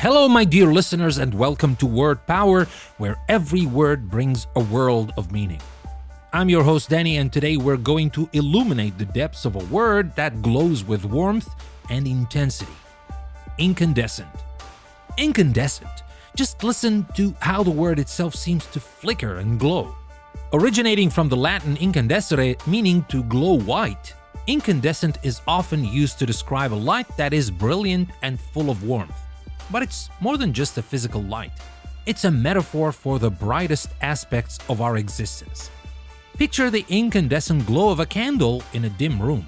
[0.00, 2.64] Hello, my dear listeners, and welcome to Word Power,
[2.96, 5.60] where every word brings a world of meaning.
[6.32, 10.16] I'm your host, Danny, and today we're going to illuminate the depths of a word
[10.16, 11.54] that glows with warmth
[11.90, 12.72] and intensity
[13.58, 14.30] incandescent.
[15.18, 16.02] Incandescent.
[16.34, 19.94] Just listen to how the word itself seems to flicker and glow.
[20.54, 24.14] Originating from the Latin incandescere, meaning to glow white,
[24.46, 29.12] incandescent is often used to describe a light that is brilliant and full of warmth.
[29.70, 31.52] But it's more than just a physical light,
[32.06, 35.70] it's a metaphor for the brightest aspects of our existence.
[36.36, 39.44] Picture the incandescent glow of a candle in a dim room.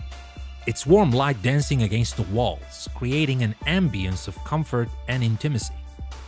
[0.67, 5.75] Its warm light dancing against the walls, creating an ambience of comfort and intimacy.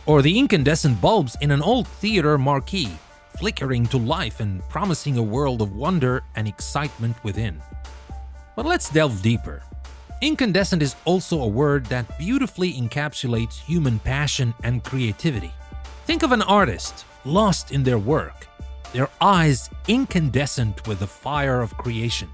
[0.05, 2.89] Or the incandescent bulbs in an old theater marquee,
[3.37, 7.61] flickering to life and promising a world of wonder and excitement within.
[8.55, 9.63] But let's delve deeper.
[10.21, 15.51] Incandescent is also a word that beautifully encapsulates human passion and creativity.
[16.05, 18.47] Think of an artist lost in their work,
[18.93, 22.29] their eyes incandescent with the fire of creation.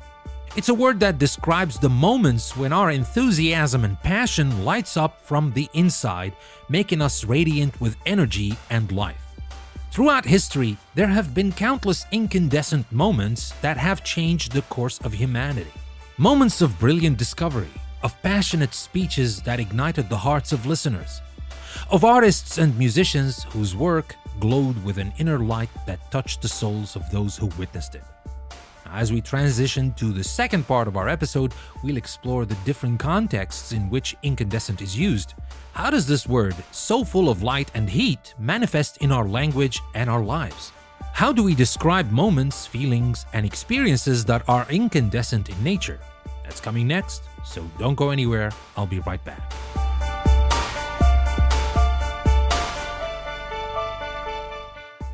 [0.55, 5.51] It's a word that describes the moments when our enthusiasm and passion lights up from
[5.53, 6.33] the inside,
[6.69, 9.25] making us radiant with energy and life.
[9.89, 15.71] Throughout history, there have been countless incandescent moments that have changed the course of humanity.
[16.21, 21.19] Moments of brilliant discovery, of passionate speeches that ignited the hearts of listeners,
[21.89, 26.95] of artists and musicians whose work glowed with an inner light that touched the souls
[26.95, 28.03] of those who witnessed it.
[28.85, 33.71] As we transition to the second part of our episode, we'll explore the different contexts
[33.71, 35.33] in which incandescent is used.
[35.73, 40.07] How does this word, so full of light and heat, manifest in our language and
[40.07, 40.71] our lives?
[41.13, 45.99] How do we describe moments, feelings, and experiences that are incandescent in nature?
[46.51, 48.51] That's coming next, so don't go anywhere.
[48.75, 49.53] I'll be right back.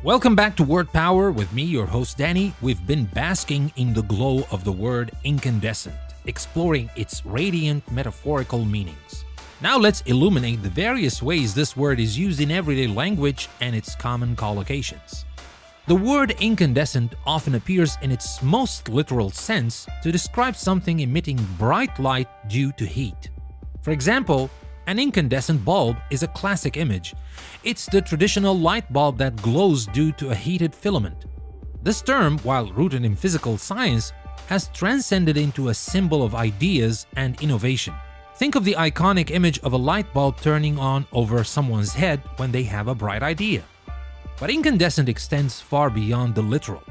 [0.02, 2.54] Welcome back to Word Power with me, your host Danny.
[2.60, 5.94] We've been basking in the glow of the word incandescent,
[6.26, 9.24] exploring its radiant metaphorical meanings.
[9.60, 13.94] Now let's illuminate the various ways this word is used in everyday language and its
[13.94, 15.24] common collocations.
[15.88, 21.98] The word incandescent often appears in its most literal sense to describe something emitting bright
[21.98, 23.30] light due to heat.
[23.80, 24.50] For example,
[24.86, 27.14] an incandescent bulb is a classic image.
[27.64, 31.24] It's the traditional light bulb that glows due to a heated filament.
[31.82, 34.12] This term, while rooted in physical science,
[34.48, 37.94] has transcended into a symbol of ideas and innovation.
[38.36, 42.52] Think of the iconic image of a light bulb turning on over someone's head when
[42.52, 43.64] they have a bright idea.
[44.40, 46.82] But incandescent extends far beyond the literal.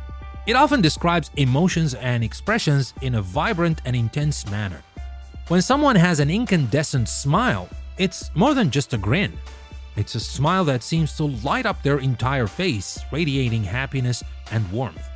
[0.45, 4.81] It often describes emotions and expressions in a vibrant and intense manner.
[5.47, 9.33] When someone has an incandescent smile, it's more than just a grin.
[9.95, 15.07] It's a smile that seems to light up their entire face, radiating happiness and warmth.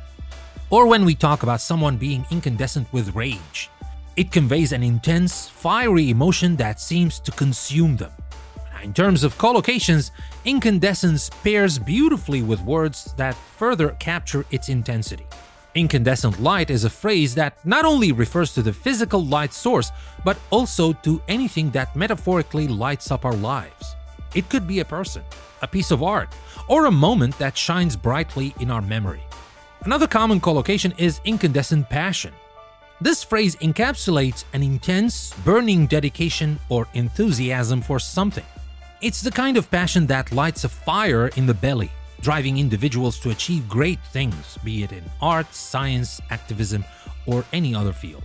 [0.70, 3.70] Or when we talk about someone being incandescent with rage,
[4.16, 8.12] it conveys an intense, fiery emotion that seems to consume them.
[8.82, 10.10] In terms of collocations,
[10.44, 15.24] incandescence pairs beautifully with words that further capture its intensity.
[15.76, 19.92] Incandescent light is a phrase that not only refers to the physical light source,
[20.24, 23.94] but also to anything that metaphorically lights up our lives.
[24.34, 25.22] It could be a person,
[25.62, 26.34] a piece of art,
[26.68, 29.22] or a moment that shines brightly in our memory.
[29.84, 32.34] Another common collocation is incandescent passion.
[33.00, 38.44] This phrase encapsulates an intense, burning dedication or enthusiasm for something.
[39.02, 41.90] It's the kind of passion that lights a fire in the belly,
[42.20, 46.84] driving individuals to achieve great things, be it in art, science, activism,
[47.26, 48.22] or any other field.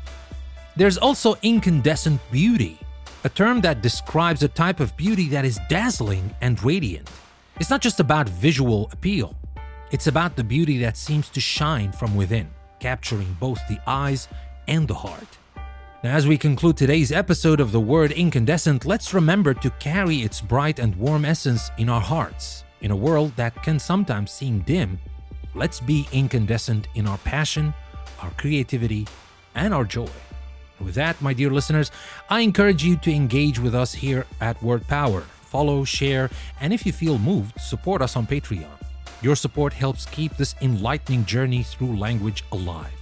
[0.75, 2.77] There's also incandescent beauty,
[3.24, 7.09] a term that describes a type of beauty that is dazzling and radiant.
[7.59, 9.35] It's not just about visual appeal,
[9.89, 12.50] it's about the beauty that seems to shine from within,
[12.80, 14.27] capturing both the eyes
[14.68, 15.39] and the heart.
[16.03, 20.39] Now, as we conclude today's episode of the word incandescent, let's remember to carry its
[20.39, 22.65] bright and warm essence in our hearts.
[22.81, 24.99] In a world that can sometimes seem dim,
[25.55, 27.73] let's be incandescent in our passion,
[28.21, 29.07] our creativity,
[29.55, 30.09] and our joy.
[30.79, 31.89] With that, my dear listeners,
[32.29, 35.21] I encourage you to engage with us here at Word Power.
[35.21, 36.29] Follow, share,
[36.61, 38.69] and if you feel moved, support us on Patreon.
[39.23, 42.94] Your support helps keep this enlightening journey through language alive.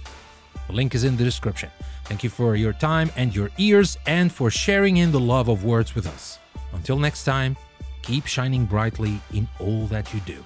[0.66, 1.70] The link is in the description.
[2.04, 5.64] Thank you for your time and your ears and for sharing in the love of
[5.64, 6.38] words with us.
[6.72, 7.56] Until next time,
[8.02, 10.44] keep shining brightly in all that you do.